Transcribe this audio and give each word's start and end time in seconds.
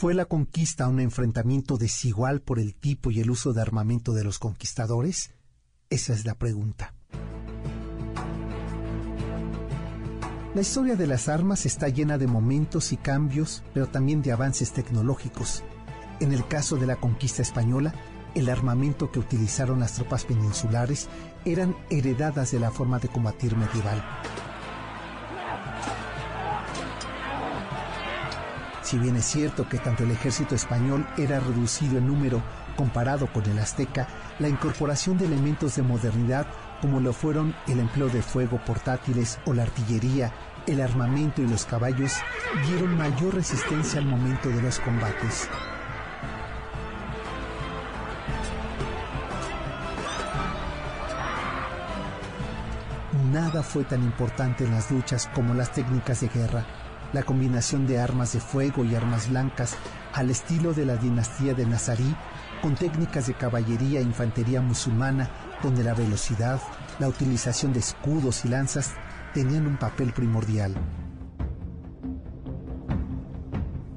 ¿Fue 0.00 0.14
la 0.14 0.26
conquista 0.26 0.86
un 0.86 1.00
enfrentamiento 1.00 1.76
desigual 1.76 2.40
por 2.40 2.60
el 2.60 2.76
tipo 2.76 3.10
y 3.10 3.18
el 3.18 3.32
uso 3.32 3.52
de 3.52 3.62
armamento 3.62 4.12
de 4.12 4.22
los 4.22 4.38
conquistadores? 4.38 5.32
Esa 5.90 6.12
es 6.12 6.24
la 6.24 6.36
pregunta. 6.36 6.94
La 10.54 10.60
historia 10.60 10.94
de 10.94 11.08
las 11.08 11.28
armas 11.28 11.66
está 11.66 11.88
llena 11.88 12.16
de 12.16 12.28
momentos 12.28 12.92
y 12.92 12.96
cambios, 12.96 13.64
pero 13.74 13.88
también 13.88 14.22
de 14.22 14.30
avances 14.30 14.70
tecnológicos. 14.70 15.64
En 16.20 16.32
el 16.32 16.46
caso 16.46 16.76
de 16.76 16.86
la 16.86 16.94
conquista 16.94 17.42
española, 17.42 17.92
el 18.36 18.50
armamento 18.50 19.10
que 19.10 19.18
utilizaron 19.18 19.80
las 19.80 19.94
tropas 19.94 20.24
peninsulares 20.24 21.08
eran 21.44 21.74
heredadas 21.90 22.52
de 22.52 22.60
la 22.60 22.70
forma 22.70 23.00
de 23.00 23.08
combatir 23.08 23.56
medieval. 23.56 24.04
Si 28.88 28.96
bien 28.96 29.16
es 29.16 29.26
cierto 29.26 29.68
que 29.68 29.76
tanto 29.76 30.04
el 30.04 30.12
ejército 30.12 30.54
español 30.54 31.06
era 31.18 31.40
reducido 31.40 31.98
en 31.98 32.06
número 32.06 32.42
comparado 32.74 33.26
con 33.26 33.44
el 33.44 33.58
azteca, 33.58 34.08
la 34.38 34.48
incorporación 34.48 35.18
de 35.18 35.26
elementos 35.26 35.76
de 35.76 35.82
modernidad 35.82 36.46
como 36.80 36.98
lo 36.98 37.12
fueron 37.12 37.54
el 37.66 37.80
empleo 37.80 38.08
de 38.08 38.22
fuego 38.22 38.58
portátiles 38.64 39.40
o 39.44 39.52
la 39.52 39.64
artillería, 39.64 40.32
el 40.66 40.80
armamento 40.80 41.42
y 41.42 41.46
los 41.46 41.66
caballos 41.66 42.14
dieron 42.66 42.96
mayor 42.96 43.34
resistencia 43.34 44.00
al 44.00 44.06
momento 44.06 44.48
de 44.48 44.62
los 44.62 44.78
combates. 44.80 45.50
Nada 53.30 53.62
fue 53.62 53.84
tan 53.84 54.02
importante 54.02 54.64
en 54.64 54.70
las 54.70 54.90
luchas 54.90 55.28
como 55.34 55.52
las 55.52 55.72
técnicas 55.72 56.22
de 56.22 56.28
guerra 56.28 56.64
la 57.12 57.22
combinación 57.22 57.86
de 57.86 58.00
armas 58.00 58.32
de 58.32 58.40
fuego 58.40 58.84
y 58.84 58.94
armas 58.94 59.28
blancas 59.28 59.76
al 60.12 60.30
estilo 60.30 60.74
de 60.74 60.86
la 60.86 60.96
dinastía 60.96 61.54
de 61.54 61.66
Nazarí, 61.66 62.14
con 62.60 62.74
técnicas 62.74 63.26
de 63.26 63.34
caballería 63.34 64.00
e 64.00 64.02
infantería 64.02 64.60
musulmana, 64.60 65.30
donde 65.62 65.84
la 65.84 65.94
velocidad, 65.94 66.60
la 66.98 67.08
utilización 67.08 67.72
de 67.72 67.80
escudos 67.80 68.44
y 68.44 68.48
lanzas 68.48 68.94
tenían 69.32 69.66
un 69.66 69.76
papel 69.76 70.12
primordial. 70.12 70.74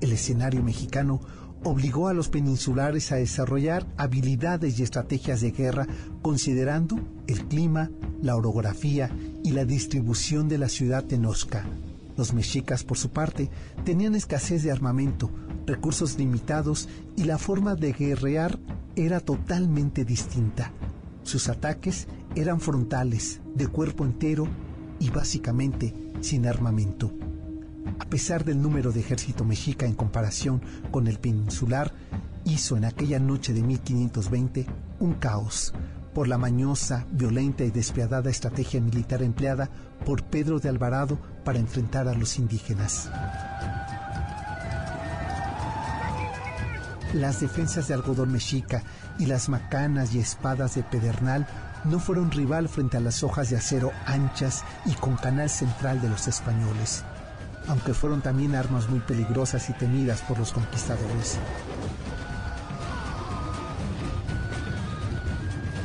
El 0.00 0.12
escenario 0.12 0.62
mexicano 0.62 1.20
obligó 1.64 2.08
a 2.08 2.14
los 2.14 2.28
peninsulares 2.28 3.10
a 3.10 3.16
desarrollar 3.16 3.86
habilidades 3.96 4.78
y 4.78 4.82
estrategias 4.82 5.40
de 5.40 5.50
guerra 5.50 5.86
considerando 6.22 7.00
el 7.26 7.46
clima, 7.46 7.90
la 8.20 8.36
orografía 8.36 9.10
y 9.42 9.52
la 9.52 9.64
distribución 9.64 10.48
de 10.48 10.58
la 10.58 10.68
ciudad 10.68 11.04
tenosca. 11.04 11.64
Los 12.16 12.32
mexicas, 12.32 12.84
por 12.84 12.96
su 12.96 13.10
parte, 13.10 13.50
tenían 13.84 14.14
escasez 14.14 14.62
de 14.62 14.70
armamento, 14.70 15.30
recursos 15.66 16.18
limitados 16.18 16.88
y 17.16 17.24
la 17.24 17.38
forma 17.38 17.74
de 17.74 17.92
guerrear 17.92 18.58
era 18.96 19.20
totalmente 19.20 20.04
distinta. 20.04 20.72
Sus 21.22 21.48
ataques 21.48 22.06
eran 22.36 22.60
frontales, 22.60 23.40
de 23.54 23.66
cuerpo 23.66 24.04
entero 24.04 24.46
y 25.00 25.10
básicamente 25.10 25.94
sin 26.20 26.46
armamento. 26.46 27.12
A 27.98 28.04
pesar 28.06 28.44
del 28.44 28.60
número 28.62 28.92
de 28.92 29.00
ejército 29.00 29.44
mexica 29.44 29.86
en 29.86 29.94
comparación 29.94 30.62
con 30.90 31.06
el 31.06 31.18
peninsular, 31.18 31.92
hizo 32.44 32.76
en 32.76 32.84
aquella 32.84 33.18
noche 33.18 33.52
de 33.52 33.62
1520 33.62 34.66
un 35.00 35.14
caos 35.14 35.72
por 36.14 36.28
la 36.28 36.38
mañosa, 36.38 37.04
violenta 37.10 37.64
y 37.64 37.70
despiadada 37.70 38.30
estrategia 38.30 38.80
militar 38.80 39.22
empleada 39.22 39.68
por 40.06 40.22
Pedro 40.22 40.60
de 40.60 40.68
Alvarado 40.68 41.18
para 41.44 41.58
enfrentar 41.58 42.08
a 42.08 42.14
los 42.14 42.38
indígenas. 42.38 43.10
Las 47.12 47.40
defensas 47.40 47.88
de 47.88 47.94
algodón 47.94 48.32
mexica 48.32 48.82
y 49.18 49.26
las 49.26 49.48
macanas 49.48 50.14
y 50.14 50.20
espadas 50.20 50.74
de 50.74 50.82
pedernal 50.82 51.46
no 51.84 52.00
fueron 52.00 52.30
rival 52.30 52.68
frente 52.68 52.96
a 52.96 53.00
las 53.00 53.22
hojas 53.22 53.50
de 53.50 53.56
acero 53.56 53.92
anchas 54.06 54.64
y 54.86 54.92
con 54.94 55.16
canal 55.16 55.50
central 55.50 56.00
de 56.00 56.08
los 56.08 56.26
españoles, 56.28 57.04
aunque 57.68 57.94
fueron 57.94 58.22
también 58.22 58.54
armas 58.54 58.88
muy 58.88 59.00
peligrosas 59.00 59.68
y 59.68 59.74
temidas 59.74 60.22
por 60.22 60.38
los 60.38 60.52
conquistadores. 60.52 61.38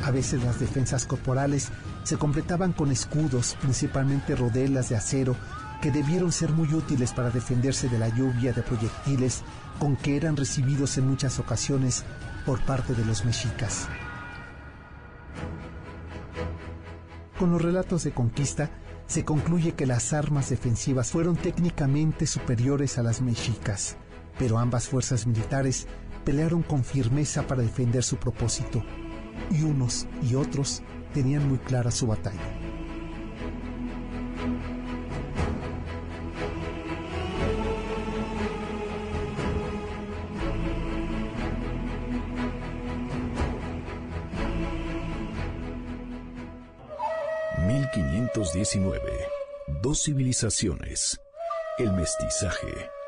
A 0.04 0.10
veces 0.10 0.42
las 0.42 0.58
defensas 0.58 1.04
corporales 1.04 1.68
se 2.04 2.16
completaban 2.16 2.72
con 2.72 2.90
escudos, 2.90 3.56
principalmente 3.60 4.34
rodelas 4.34 4.88
de 4.88 4.96
acero, 4.96 5.36
que 5.82 5.90
debieron 5.90 6.32
ser 6.32 6.52
muy 6.52 6.72
útiles 6.74 7.12
para 7.12 7.30
defenderse 7.30 7.88
de 7.88 7.98
la 7.98 8.08
lluvia 8.08 8.52
de 8.52 8.62
proyectiles 8.62 9.42
con 9.78 9.96
que 9.96 10.16
eran 10.16 10.36
recibidos 10.36 10.98
en 10.98 11.08
muchas 11.08 11.38
ocasiones 11.38 12.04
por 12.44 12.60
parte 12.64 12.94
de 12.94 13.04
los 13.04 13.24
mexicas. 13.24 13.88
Con 17.38 17.52
los 17.52 17.62
relatos 17.62 18.04
de 18.04 18.12
conquista, 18.12 18.70
se 19.06 19.24
concluye 19.24 19.72
que 19.72 19.86
las 19.86 20.12
armas 20.12 20.50
defensivas 20.50 21.10
fueron 21.10 21.36
técnicamente 21.36 22.26
superiores 22.26 22.98
a 22.98 23.02
las 23.02 23.22
mexicas, 23.22 23.96
pero 24.38 24.58
ambas 24.58 24.88
fuerzas 24.88 25.26
militares 25.26 25.86
pelearon 26.24 26.62
con 26.62 26.84
firmeza 26.84 27.46
para 27.46 27.62
defender 27.62 28.04
su 28.04 28.18
propósito, 28.18 28.84
y 29.50 29.62
unos 29.62 30.06
y 30.28 30.34
otros 30.34 30.82
tenían 31.14 31.48
muy 31.48 31.58
clara 31.58 31.90
su 31.90 32.06
batalla. 32.06 32.38
...1519... 47.58 48.98
Dos 49.82 50.04
civilizaciones... 50.04 51.20
...el 51.78 51.92
mestizaje... 51.92 52.99